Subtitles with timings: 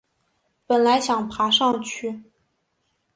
[0.65, 2.23] 本来想爬上去